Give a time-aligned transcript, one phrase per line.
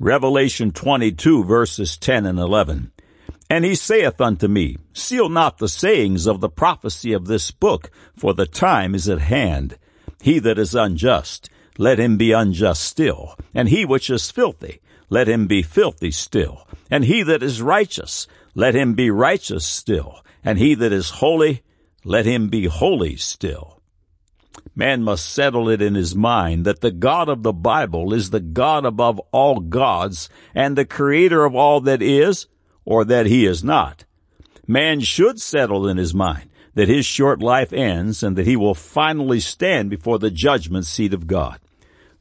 [0.00, 2.92] Revelation 22 verses 10 and 11.
[3.50, 7.90] And he saith unto me, Seal not the sayings of the prophecy of this book,
[8.16, 9.76] for the time is at hand.
[10.22, 13.34] He that is unjust, let him be unjust still.
[13.52, 14.80] And he which is filthy,
[15.10, 16.68] let him be filthy still.
[16.90, 20.20] And he that is righteous, let him be righteous still.
[20.44, 21.62] And he that is holy,
[22.04, 23.77] let him be holy still.
[24.74, 28.40] Man must settle it in his mind that the God of the Bible is the
[28.40, 32.46] God above all gods and the creator of all that is,
[32.84, 34.04] or that he is not.
[34.66, 38.74] Man should settle in his mind that his short life ends and that he will
[38.74, 41.58] finally stand before the judgment seat of God.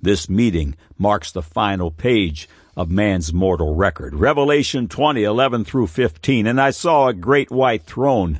[0.02, 4.16] This meeting marks the final page of man's mortal record.
[4.16, 6.48] Revelation 20, 11 through 15.
[6.48, 8.40] And I saw a great white throne,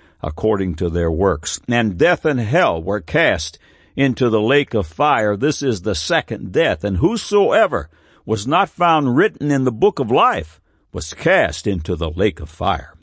[0.23, 1.59] according to their works.
[1.67, 3.59] And death and hell were cast
[3.95, 5.35] into the lake of fire.
[5.35, 6.83] This is the second death.
[6.83, 7.89] And whosoever
[8.25, 12.49] was not found written in the book of life was cast into the lake of
[12.49, 12.93] fire.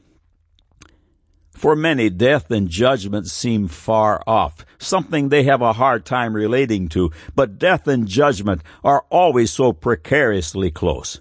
[1.50, 6.88] For many, death and judgment seem far off, something they have a hard time relating
[6.90, 11.20] to, but death and judgment are always so precariously close.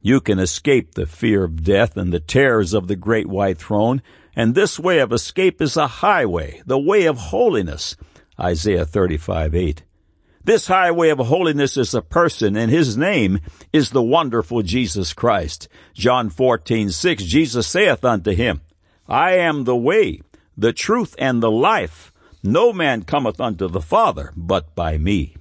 [0.00, 4.00] You can escape the fear of death and the terrors of the great white throne,
[4.38, 7.96] and this way of escape is a highway, the way of holiness,
[8.38, 9.82] Isaiah 35, 8.
[10.44, 13.40] This highway of holiness is a person, and his name
[13.72, 15.66] is the wonderful Jesus Christ.
[15.92, 18.60] John 14, 6, Jesus saith unto him,
[19.08, 20.20] I am the way,
[20.56, 22.12] the truth, and the life.
[22.40, 25.34] No man cometh unto the Father but by me.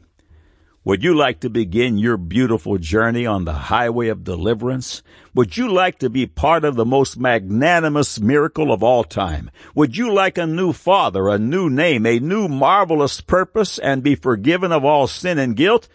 [0.88, 5.04] Would you like to begin your beautiful journey on the highway of deliverance?
[5.34, 9.52] Would you like to be part of the most magnanimous miracle of all time?
[9.76, 14.16] Would you like a new father, a new name, a new marvelous purpose, and be
[14.16, 15.90] forgiven of all sin and guilt?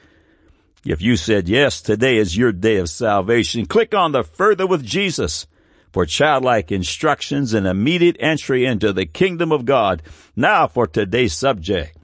[0.85, 3.65] If you said yes, today is your day of salvation.
[3.65, 5.47] Click on the Further with Jesus
[5.91, 10.03] for childlike instructions and immediate entry into the kingdom of God.
[10.37, 11.97] Now for today's subject.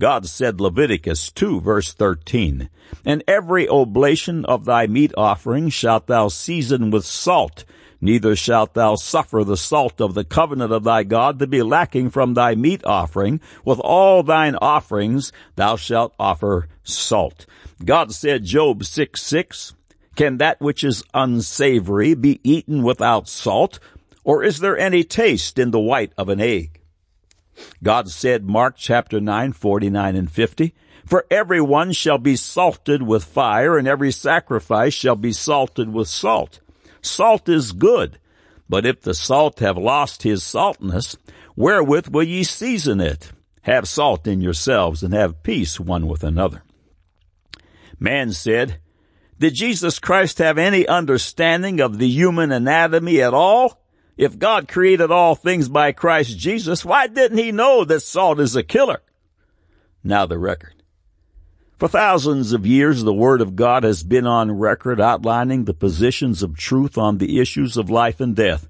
[0.00, 2.70] God said Leviticus 2 verse 13,
[3.04, 7.66] And every oblation of thy meat offering shalt thou season with salt,
[8.00, 12.08] neither shalt thou suffer the salt of the covenant of thy God to be lacking
[12.08, 13.42] from thy meat offering.
[13.62, 17.44] With all thine offerings thou shalt offer salt.
[17.84, 19.74] God said Job 6 6,
[20.16, 23.78] Can that which is unsavory be eaten without salt?
[24.24, 26.79] Or is there any taste in the white of an egg?
[27.82, 30.74] God said, Mark chapter 9, 49 and 50,
[31.06, 36.08] For every one shall be salted with fire, and every sacrifice shall be salted with
[36.08, 36.60] salt.
[37.02, 38.18] Salt is good,
[38.68, 41.16] but if the salt have lost his saltness,
[41.56, 43.32] wherewith will ye season it?
[43.62, 46.62] Have salt in yourselves, and have peace one with another.
[47.98, 48.80] Man said,
[49.38, 53.79] Did Jesus Christ have any understanding of the human anatomy at all?
[54.20, 58.54] If God created all things by Christ Jesus, why didn't he know that salt is
[58.54, 59.00] a killer?
[60.04, 60.82] Now the record.
[61.78, 66.42] For thousands of years, the Word of God has been on record outlining the positions
[66.42, 68.68] of truth on the issues of life and death.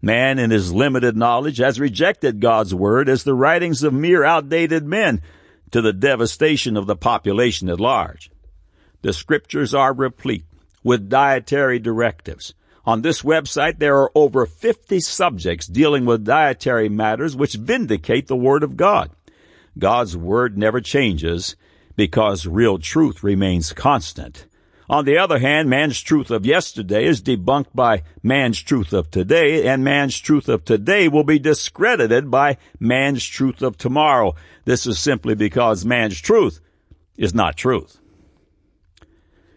[0.00, 4.84] Man, in his limited knowledge, has rejected God's Word as the writings of mere outdated
[4.84, 5.22] men
[5.72, 8.30] to the devastation of the population at large.
[9.02, 10.44] The Scriptures are replete
[10.84, 12.54] with dietary directives
[12.86, 18.36] on this website, there are over 50 subjects dealing with dietary matters which vindicate the
[18.36, 19.10] Word of God.
[19.78, 21.56] God's Word never changes
[21.96, 24.46] because real truth remains constant.
[24.88, 29.66] On the other hand, man's truth of yesterday is debunked by man's truth of today,
[29.66, 34.34] and man's truth of today will be discredited by man's truth of tomorrow.
[34.66, 36.60] This is simply because man's truth
[37.16, 37.98] is not truth.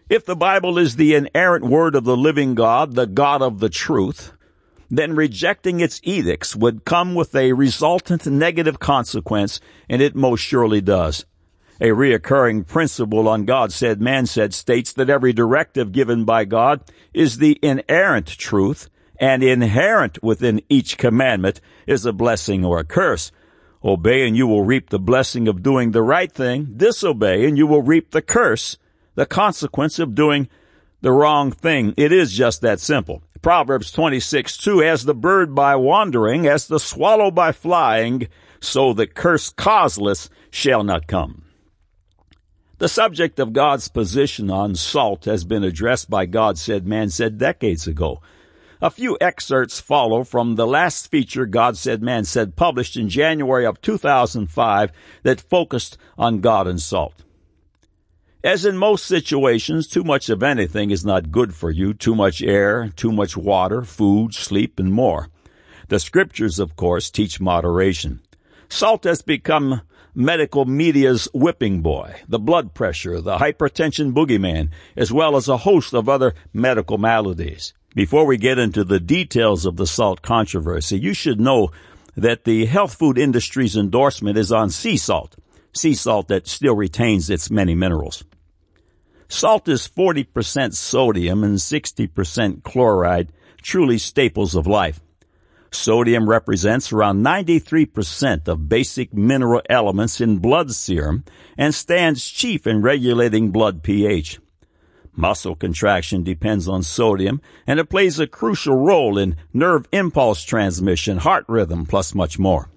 [0.08, 3.68] If the Bible is the inerrant word of the living God, the God of the
[3.68, 4.32] truth,
[4.88, 10.80] then rejecting its edicts would come with a resultant negative consequence, and it most surely
[10.80, 11.26] does.
[11.78, 16.82] A reoccurring principle on God said, man said states that every directive given by God
[17.12, 18.88] is the inerrant truth,
[19.20, 23.30] and inherent within each commandment is a blessing or a curse.
[23.84, 26.72] Obey and you will reap the blessing of doing the right thing.
[26.78, 28.78] Disobey and you will reap the curse
[29.18, 30.46] the consequence of doing
[31.00, 31.92] the wrong thing.
[31.96, 33.20] It is just that simple.
[33.42, 38.28] Proverbs 26, 2, as the bird by wandering, as the swallow by flying,
[38.60, 41.42] so the curse causeless shall not come.
[42.78, 47.38] The subject of God's position on salt has been addressed by God Said Man Said
[47.38, 48.22] decades ago.
[48.80, 53.66] A few excerpts follow from the last feature God Said Man Said published in January
[53.66, 54.92] of 2005
[55.24, 57.24] that focused on God and salt.
[58.44, 61.92] As in most situations, too much of anything is not good for you.
[61.92, 65.28] Too much air, too much water, food, sleep, and more.
[65.88, 68.20] The scriptures, of course, teach moderation.
[68.68, 69.80] Salt has become
[70.14, 75.92] medical media's whipping boy, the blood pressure, the hypertension boogeyman, as well as a host
[75.92, 77.72] of other medical maladies.
[77.94, 81.70] Before we get into the details of the salt controversy, you should know
[82.16, 85.34] that the health food industry's endorsement is on sea salt,
[85.72, 88.22] sea salt that still retains its many minerals.
[89.28, 93.30] Salt is 40% sodium and 60% chloride,
[93.60, 95.00] truly staples of life.
[95.70, 101.24] Sodium represents around 93% of basic mineral elements in blood serum
[101.58, 104.40] and stands chief in regulating blood pH.
[105.14, 111.18] Muscle contraction depends on sodium and it plays a crucial role in nerve impulse transmission,
[111.18, 112.70] heart rhythm, plus much more.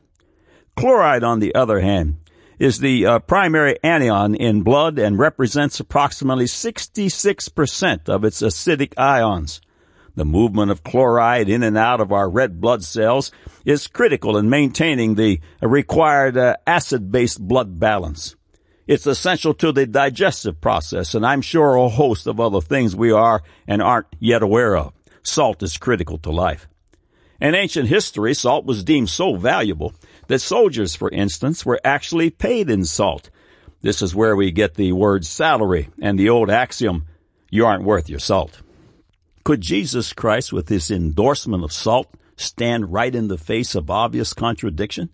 [0.76, 2.18] Chloride, on the other hand,
[2.62, 9.62] is the uh, primary anion in blood and represents approximately 66% of its acidic ions.
[10.14, 13.32] The movement of chloride in and out of our red blood cells
[13.66, 18.36] is critical in maintaining the required uh, acid-based blood balance.
[18.86, 23.12] It's essential to the digestive process, and I'm sure a host of other things we
[23.12, 24.94] are and aren't yet aware of.
[25.24, 26.68] Salt is critical to life.
[27.42, 29.96] In ancient history, salt was deemed so valuable
[30.32, 33.30] that soldiers, for instance, were actually paid in salt.
[33.82, 37.06] This is where we get the word salary and the old axiom,
[37.50, 38.62] you aren't worth your salt.
[39.44, 44.34] Could Jesus Christ, with his endorsement of salt, stand right in the face of obvious
[44.34, 45.10] contradiction?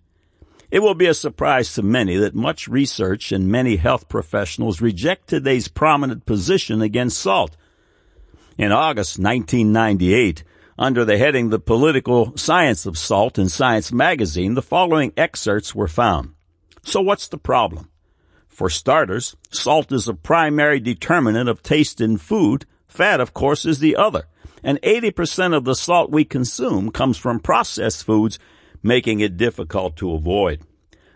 [0.70, 5.26] It will be a surprise to many that much research and many health professionals reject
[5.26, 7.56] today's prominent position against salt.
[8.56, 10.44] In August 1998,
[10.78, 15.88] under the heading The Political Science of Salt in Science magazine, the following excerpts were
[15.88, 16.34] found.
[16.84, 17.90] So what's the problem?
[18.46, 22.64] For starters, salt is a primary determinant of taste in food.
[22.86, 24.26] Fat, of course, is the other.
[24.62, 28.38] And 80% of the salt we consume comes from processed foods,
[28.82, 30.62] making it difficult to avoid.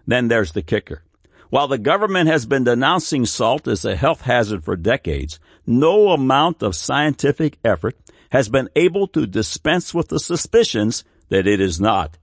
[0.07, 1.03] Then there's the kicker.
[1.51, 6.63] While the government has been denouncing salt as a health hazard for decades, no amount
[6.63, 7.97] of scientific effort
[8.33, 12.17] has been able to dispense with the suspicions that it is not.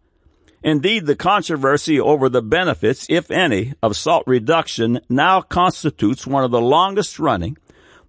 [0.64, 6.50] Indeed, the controversy over the benefits, if any, of salt reduction now constitutes one of
[6.50, 7.60] the longest running,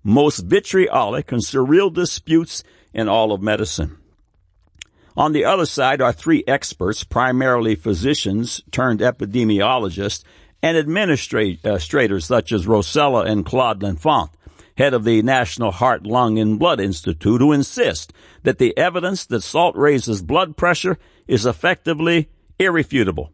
[0.02, 2.64] most vitriolic and surreal disputes
[2.94, 3.99] in all of medicine.
[5.14, 10.25] On the other side are three experts, primarily physicians turned epidemiologists
[10.62, 14.31] and administrators uh, such as Rosella and Claude Lenfant,
[14.76, 18.12] head of the National Heart, Lung, and Blood Institute, who insist
[18.43, 22.28] that the evidence that salt raises blood pressure is effectively
[22.58, 23.32] irrefutable.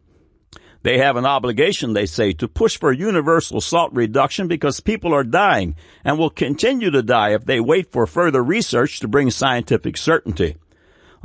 [0.83, 5.23] They have an obligation, they say, to push for universal salt reduction because people are
[5.23, 9.97] dying and will continue to die if they wait for further research to bring scientific
[9.97, 10.55] certainty.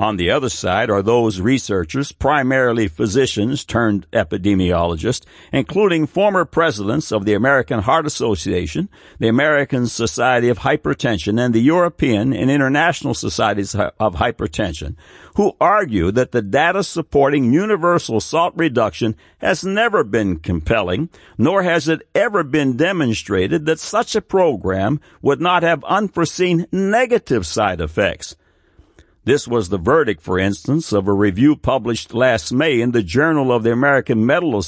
[0.02, 7.24] On the other side are those researchers, primarily physicians turned epidemiologists, including former presidents of
[7.24, 8.88] the American Heart Association,
[9.20, 14.96] the American Society of Hypertension, and the European and International Societies of Hypertension,
[15.36, 21.86] who argue that the data supporting universal salt reduction has never been compelling, nor has
[21.86, 28.34] it ever been demonstrated that such a program would not have unforeseen negative side effects.
[29.24, 33.52] This was the verdict, for instance, of a review published last May in the Journal
[33.52, 34.58] of the American Medical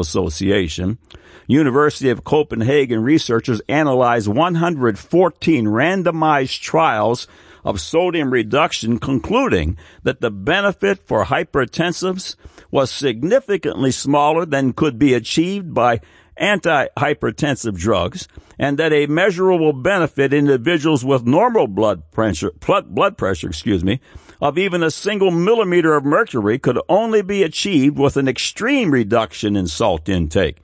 [0.00, 0.98] Association.
[1.46, 7.28] University of Copenhagen researchers analyzed 114 randomized trials
[7.62, 12.36] of sodium reduction, concluding that the benefit for hypertensives
[12.70, 16.00] was significantly smaller than could be achieved by
[16.40, 18.26] antihypertensive drugs
[18.62, 22.52] and that a measurable benefit in individuals with normal blood pressure,
[22.86, 24.00] blood pressure, excuse me,
[24.40, 29.56] of even a single millimeter of mercury could only be achieved with an extreme reduction
[29.56, 30.58] in salt intake.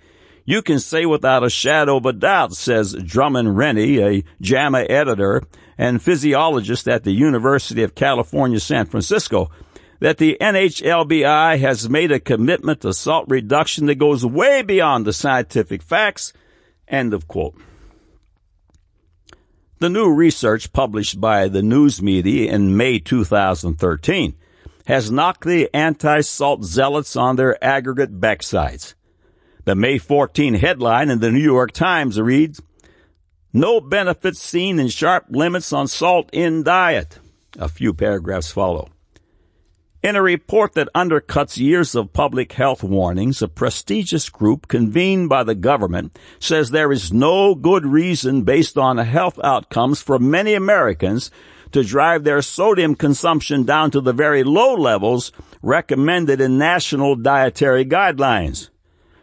[0.45, 5.43] You can say without a shadow of a doubt, says Drummond Rennie, a JAMA editor
[5.76, 9.50] and physiologist at the University of California, San Francisco,
[9.99, 15.12] that the NHLBI has made a commitment to salt reduction that goes way beyond the
[15.12, 16.33] scientific facts.
[16.87, 17.61] End of quote.
[19.80, 24.35] The new research published by the news media in May 2013
[24.87, 28.94] has knocked the anti-salt zealots on their aggregate backsides.
[29.66, 32.61] The May 14 headline in the New York Times reads,
[33.52, 37.20] No benefits seen in sharp limits on salt in diet.
[37.56, 38.88] A few paragraphs follow.
[40.00, 45.43] In a report that undercuts years of public health warnings, a prestigious group convened by
[45.43, 51.33] the government says there is no good reason based on health outcomes for many Americans
[51.73, 57.85] to drive their sodium consumption down to the very low levels recommended in national dietary
[57.85, 58.69] guidelines.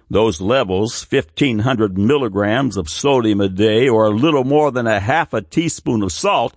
[0.09, 5.33] Those levels, 1500 milligrams of sodium a day or a little more than a half
[5.33, 6.53] a teaspoon of salt,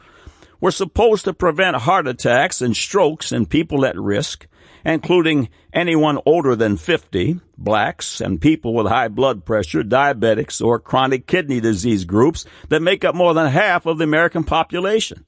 [0.60, 4.46] were supposed to prevent heart attacks and strokes in people at risk,
[4.84, 11.26] including anyone older than 50, blacks, and people with high blood pressure, diabetics, or chronic
[11.26, 15.24] kidney disease groups that make up more than half of the American population.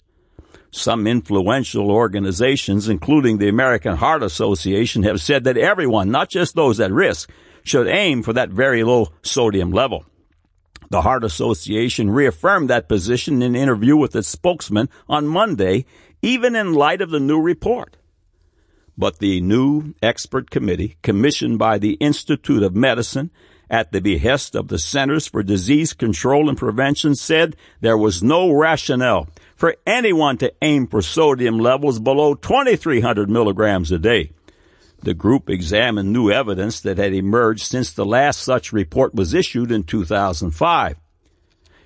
[0.72, 6.78] Some influential organizations, including the American Heart Association, have said that everyone, not just those
[6.78, 7.28] at risk,
[7.64, 10.04] should aim for that very low sodium level.
[10.90, 15.85] The Heart Association reaffirmed that position in an interview with its spokesman on Monday,
[16.20, 17.97] even in light of the new report.
[18.99, 23.30] But the new expert committee, commissioned by the Institute of Medicine
[23.70, 28.50] at the behest of the Centers for Disease Control and Prevention, said there was no
[28.50, 34.32] rationale for anyone to aim for sodium levels below 2300 milligrams a day.
[35.02, 39.73] The group examined new evidence that had emerged since the last such report was issued
[39.73, 40.97] in 2005.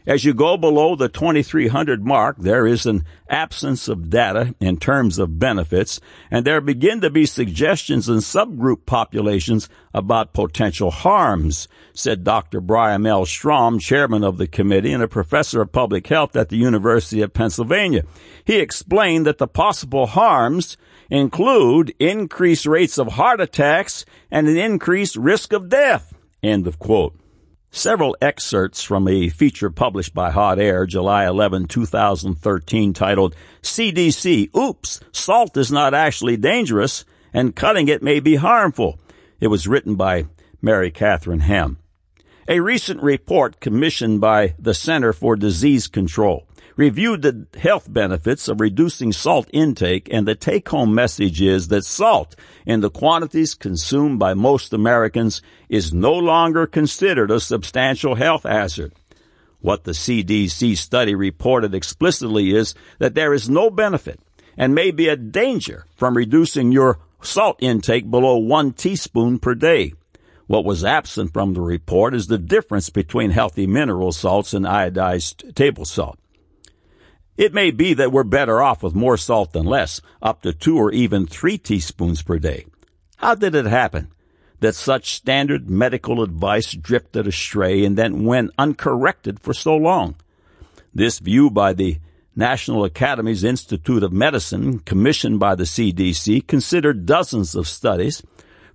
[0.06, 5.18] As you go below the 2300 mark, there is an absence of data in terms
[5.18, 5.98] of benefits,
[6.30, 12.60] and there begin to be suggestions in subgroup populations about potential harms, said Dr.
[12.60, 13.24] Brian L.
[13.24, 17.32] Strom, chairman of the committee and a professor of public health at the University of
[17.32, 18.04] Pennsylvania.
[18.44, 20.76] He explained that the possible harms
[21.08, 26.12] include increased rates of heart attacks and an increased risk of death.
[26.42, 27.14] End of quote.
[27.76, 35.00] Several excerpts from a feature published by Hot Air July 11, 2013 titled CDC, Oops,
[35.10, 39.00] Salt is not actually dangerous and cutting it may be harmful.
[39.40, 40.26] It was written by
[40.62, 41.78] Mary Catherine Ham.
[42.46, 48.60] A recent report commissioned by the Center for Disease Control reviewed the health benefits of
[48.60, 52.34] reducing salt intake, and the take home message is that salt,
[52.66, 58.92] in the quantities consumed by most Americans, is no longer considered a substantial health hazard.
[59.60, 64.20] What the CDC study reported explicitly is that there is no benefit
[64.56, 69.94] and may be a danger from reducing your salt intake below one teaspoon per day.
[70.46, 75.54] What was absent from the report is the difference between healthy mineral salts and iodized
[75.54, 76.18] table salt.
[77.36, 80.76] It may be that we're better off with more salt than less, up to two
[80.76, 82.66] or even three teaspoons per day.
[83.16, 84.12] How did it happen
[84.60, 90.14] that such standard medical advice drifted astray and then went uncorrected for so long?
[90.94, 91.98] This view by the
[92.36, 98.22] National Academies Institute of Medicine, commissioned by the CDC, considered dozens of studies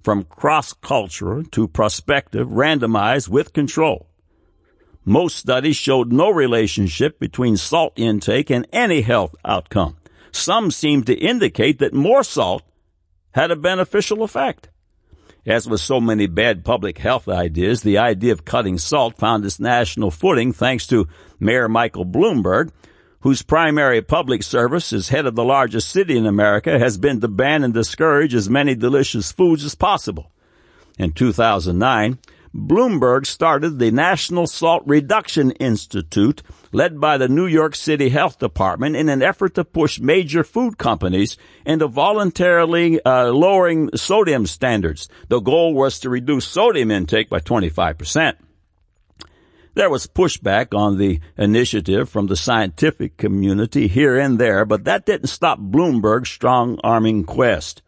[0.03, 4.08] from cross-cultural to prospective, randomized with control.
[5.05, 9.97] Most studies showed no relationship between salt intake and any health outcome.
[10.31, 12.63] Some seemed to indicate that more salt
[13.31, 14.69] had a beneficial effect.
[15.45, 19.59] As with so many bad public health ideas, the idea of cutting salt found its
[19.59, 21.07] national footing thanks to
[21.39, 22.71] Mayor Michael Bloomberg,
[23.21, 27.27] whose primary public service as head of the largest city in America has been to
[27.27, 30.31] ban and discourage as many delicious foods as possible.
[30.97, 32.19] In 2009,
[32.53, 36.41] Bloomberg started the National Salt Reduction Institute,
[36.71, 40.77] led by the New York City Health Department, in an effort to push major food
[40.77, 45.07] companies into voluntarily uh, lowering sodium standards.
[45.27, 48.35] The goal was to reduce sodium intake by 25%.
[49.75, 55.05] There was pushback on the initiative from the scientific community here and there, but that
[55.05, 57.83] didn't stop Bloomberg's strong arming quest.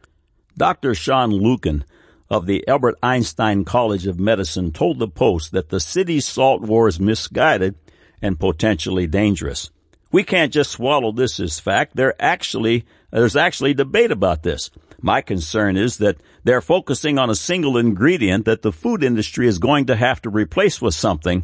[0.56, 0.94] Dr.
[0.94, 1.84] Sean Lukin,
[2.32, 6.88] of the Albert Einstein College of Medicine told the Post that the city's salt war
[6.88, 7.76] is misguided
[8.22, 9.70] and potentially dangerous.
[10.14, 11.98] We can't just swallow this as fact.
[11.98, 14.72] There actually, there's actually debate about this.
[15.02, 19.60] My concern is that they're focusing on a single ingredient that the food industry is
[19.60, 21.44] going to have to replace with something,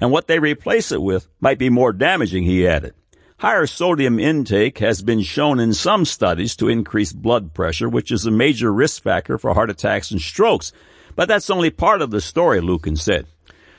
[0.00, 2.94] and what they replace it with might be more damaging, he added.
[3.42, 8.24] Higher sodium intake has been shown in some studies to increase blood pressure, which is
[8.24, 10.72] a major risk factor for heart attacks and strokes.
[11.16, 13.26] But that's only part of the story, Lukin said.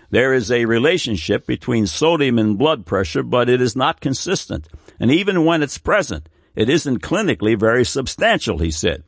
[0.09, 4.67] There is a relationship between sodium and blood pressure, but it is not consistent.
[4.99, 6.27] And even when it's present,
[6.57, 9.05] it isn't clinically very substantial, he said.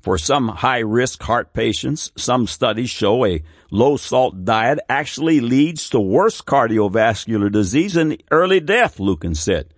[0.00, 5.90] For some high risk heart patients, some studies show a low salt diet actually leads
[5.90, 9.68] to worse cardiovascular disease and early death, Luken said.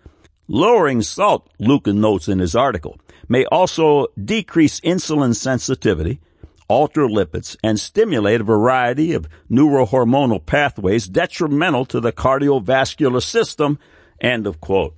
[0.46, 2.98] Lowering salt, Luken notes in his article,
[3.28, 6.20] may also decrease insulin sensitivity,
[6.68, 13.78] alter lipids, and stimulate a variety of neurohormonal pathways detrimental to the cardiovascular system.
[14.20, 14.94] End of quote.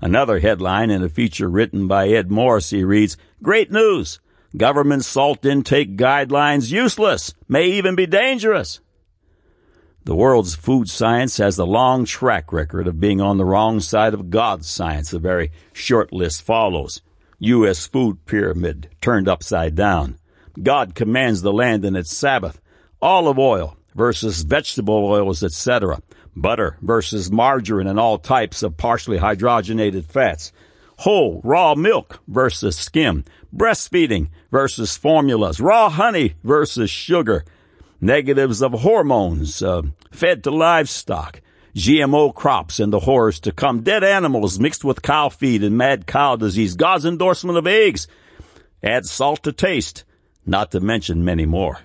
[0.00, 4.20] Another headline in a feature written by Ed Morrissey reads, Great news!
[4.56, 8.80] Government salt intake guidelines useless, may even be dangerous.
[10.06, 14.14] The world's food science has a long track record of being on the wrong side
[14.14, 15.12] of God's science.
[15.12, 17.02] A very short list follows.
[17.40, 17.88] U.S.
[17.88, 20.16] food pyramid turned upside down.
[20.62, 22.60] God commands the land in its Sabbath.
[23.02, 26.00] Olive oil versus vegetable oils, etc.
[26.36, 30.52] Butter versus margarine and all types of partially hydrogenated fats.
[30.98, 33.24] Whole, raw milk versus skim.
[33.52, 35.58] Breastfeeding versus formulas.
[35.58, 37.44] Raw honey versus sugar.
[38.00, 41.40] Negatives of hormones uh, fed to livestock.
[41.74, 43.82] GMO crops and the horrors to come.
[43.82, 46.74] Dead animals mixed with cow feed and mad cow disease.
[46.74, 48.08] God's endorsement of eggs.
[48.82, 50.04] Add salt to taste
[50.46, 51.80] not to mention many more.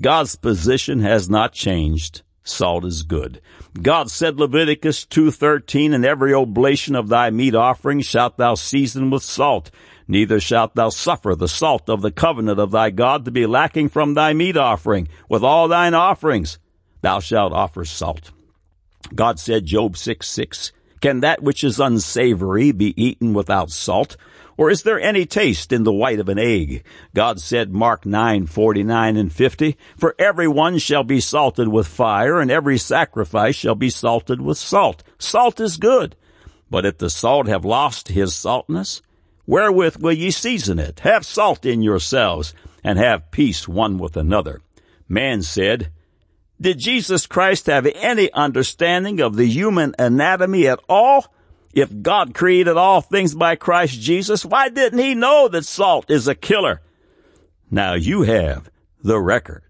[0.00, 2.22] God's position has not changed.
[2.42, 3.40] Salt is good.
[3.80, 9.22] God said Leviticus 2.13, and every oblation of thy meat offering shalt thou season with
[9.22, 9.70] salt.
[10.08, 13.88] Neither shalt thou suffer the salt of the covenant of thy God to be lacking
[13.88, 15.08] from thy meat offering.
[15.28, 16.58] With all thine offerings
[17.02, 18.30] thou shalt offer salt.
[19.14, 24.16] God said, Job 6, 6, Can that which is unsavory be eaten without salt?
[24.56, 26.82] Or is there any taste in the white of an egg?
[27.14, 32.40] God said, Mark 9, 49 and 50, For every one shall be salted with fire,
[32.40, 35.02] and every sacrifice shall be salted with salt.
[35.18, 36.16] Salt is good.
[36.70, 39.02] But if the salt have lost his saltness,
[39.46, 41.00] wherewith will ye season it?
[41.00, 44.60] Have salt in yourselves, and have peace one with another.
[45.08, 45.90] Man said,
[46.60, 51.32] Did Jesus Christ have any understanding of the human anatomy at all?
[51.74, 56.26] If God created all things by Christ Jesus, why didn't he know that salt is
[56.26, 56.80] a killer?
[57.70, 58.70] Now you have
[59.02, 59.62] the record.